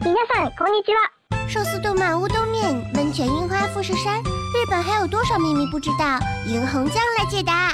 [0.00, 1.10] 皆さんこんにちは。
[1.48, 6.18] 寿司动漫乌冬面，温泉樱花富士山，日本还有多少秘密不知道？
[6.46, 7.72] 银红酱来解答。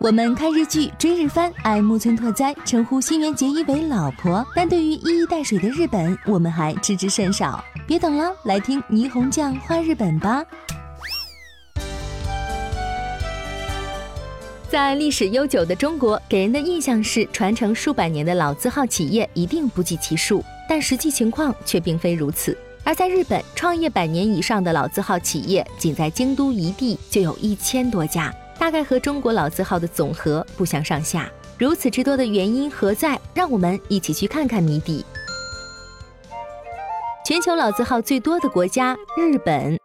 [0.00, 7.62] 我们看日剧、追日番，爱木村拓哉，称呼新垣结衣为老婆，但对于一衣带水的日本，我们还知之甚少。
[7.86, 10.44] 别等了，来听霓虹酱画日本吧。
[14.73, 22.57] 在历史悠久的中国，给人的印象是传承数百年的老字号企业一定不计其数，但实际情况却并非如此。
[22.83, 31.31] 而在日本，创业百年以上的老字号企业，仅在京都一地就有一千多家，大概和中国老字号的总和不相上下。
[31.59, 33.21] 如此之多的原因何在？
[33.35, 35.05] 让我们一起去看看谜底。
[37.23, 39.82] 全球老字号最多的国家，日本。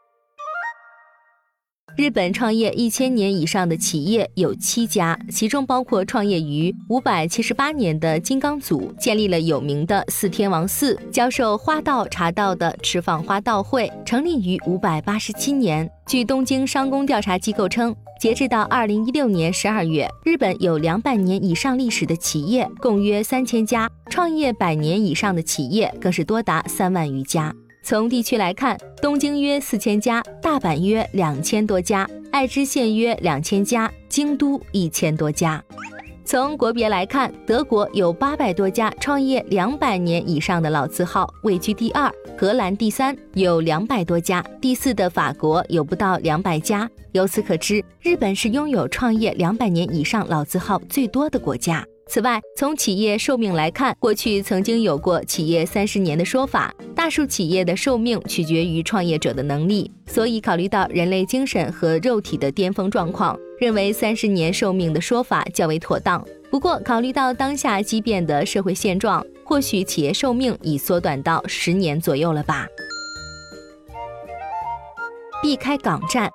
[1.96, 15.90] 日本创业一千年以上的企业有七家，其中包括创业于五百七十八年的金刚组，建立了有名的四天王寺，教授花道茶道的赤放花道会，成立于五百八十七年。
[16.06, 27.52] 据东京商工调查机构称，截至到二零一六年十二月，日本有两百年以上历史的企业共约三千家，创业百年以上的企业更是多达三万余家。
[27.88, 35.64] 从地区来看，东京约四千家，大阪约两千多家，爱知县约两千家，京都一千多家。
[36.22, 46.86] 从国别来看，德国有八百多家创业两百年以上的老字号，位居第二；荷兰第三，有两百多家；第四的法国有不到两百家。
[47.12, 51.82] 由此可知，日本是拥有创业两百年以上老字号最多的国家。
[52.08, 56.74] 此外，从企业寿命来看，过去曾经有过企业三十年的说法。
[56.94, 66.24] 大数企业的寿命取决于创业者的能力，所以考虑到人类精神和肉体的巅峰状况，认为三十年寿命的说法较为妥当。
[66.50, 72.66] 不过，考虑到当下激变的社会现状，或许企业寿命已缩短到十年左右了吧。
[75.42, 76.30] 避开港战。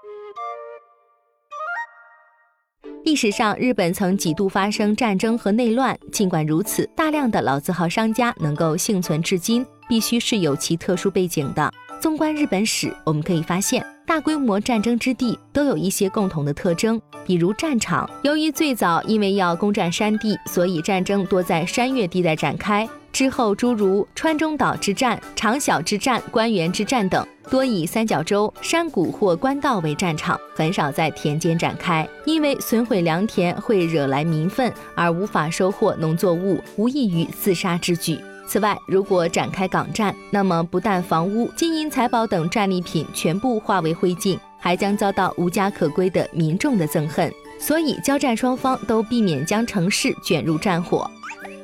[3.04, 5.98] 历史上，日本曾几度发生战争和内乱。
[6.10, 11.70] 尽管如此，大量的老字号商家能够幸存至今，必须是有其特殊背景的。
[12.00, 18.10] 纵观日本史，我们可以发现，大规模战争之地都有一些共同的特征，比如战场。
[18.24, 22.88] 由于最早因为要攻占山地，所以战争多在山岳地带展开。
[23.12, 32.08] 之后，诸如川中岛之战、长小之战、关原之战等，多以三角洲、山谷或官道为战场，很少在田间展开。
[32.26, 38.20] 因为损毁良田会惹来民愤，而无法收获农作物，无异于自杀之举。
[38.48, 47.30] 此外，如果展开港战，那么不但房屋、金银财宝等战利品全部化为灰烬，还将遭到无家可归的民众的憎恨。
[47.60, 51.10] 所以，交战双方都避免将城市卷入战火。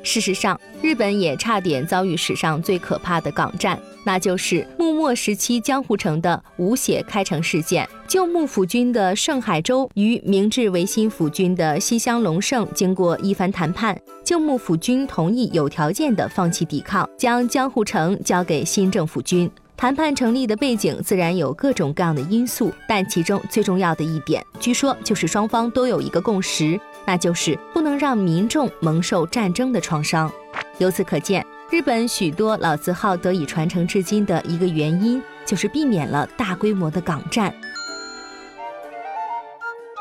[0.02, 7.86] 事实上，日本也差点遭遇史上最可怕的港战，那就是幕末时期江户城的无血开城事件。
[8.08, 19.50] 旧幕府军的盛海洲与明治维新府军的西乡隆盛经过一番谈判，旧幕府军同意有条件的放弃抵抗，将江户城交给新政府军。
[19.80, 26.78] 谈判成立的背景自然有各种各样的因素，但其中最重要的一点，据说就是双方都有一个共识。
[27.06, 30.30] 那就是不能让民众蒙受战争的创伤。
[30.76, 37.50] 由此可见，日本许多老字号得以传承至今的一个原因，就是避免了大规模的港战。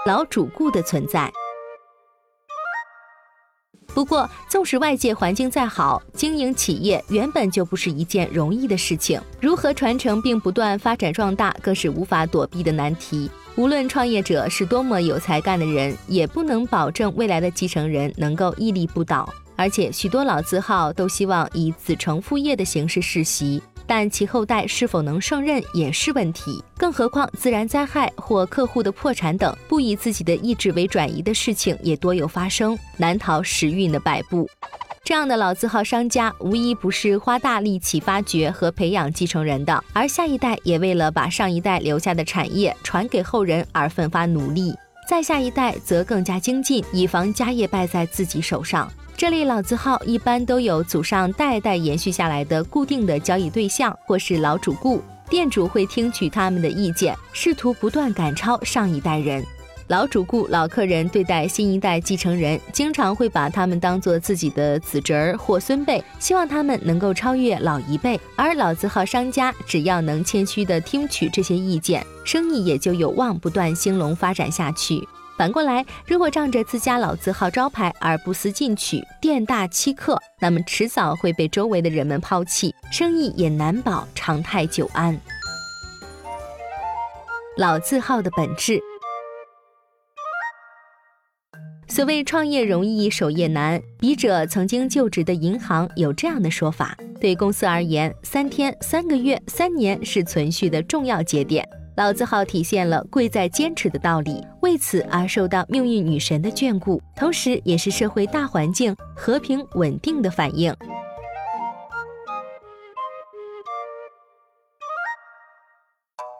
[0.05, 1.31] 老主顾的存在。
[3.99, 9.21] 不过，纵使外界环境再好，经营企业原本就不是一件容易的事情。
[9.41, 13.29] 如何传承并不断发展壮大，更是无法躲避的难题。
[13.57, 19.29] 无论创业者是多么有才干的人，也不能保证未来的继承人能够屹立不倒。
[19.57, 26.63] 而且，许多老字号都希望以子承父业的形式世袭，但其后代是否能胜任也是问题。
[26.77, 34.47] 更何况，自然灾害或客户的破产等不以自己的意志为转移的事情也多有发生，难逃时运的摆布。
[35.03, 44.71] 这样的老字号商家，无一不是花大力气发掘和培养继承人的，而下一代也为了把上一代留下的产业传给后人而奋发努力，
[45.09, 48.87] 再下一代则更加精进，以防家业败在自己手上。
[49.19, 59.45] 这类老字号一般都有祖上代代延续下来的固定的交易对象，或是老主顾，店主会听取他们的意见，试图不断赶超上一代人。
[59.87, 68.17] 老主顾、老客人对待新一代继承人，经常会把他们当做自己的子侄儿或孙辈，希望他们能够超越老一辈。
[68.37, 75.05] 而老字号商家只要能谦虚地听取这些意见，生意也就有望不断兴隆发展下去。
[75.39, 85.17] 反过来，如果仗着自家老字号招牌而不思进取、店大欺客，那么迟早会被周围的人们抛弃，生意也难保长泰久安。
[87.55, 88.81] 老字号的本质。
[91.87, 101.65] 所谓创业容易守业难，笔者曾经就职的银行有这样的说法：对公司而言，三天、三个月、三年是存续的重要节点。
[101.99, 110.73] 老字号体现了贵在坚持的道理，为此而受到命运女神的眷顾，同时也是社会大环境和平稳定的反应。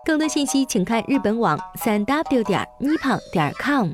[0.06, 3.92] 更多信息请看日本网三 w 点 nippon 点 com。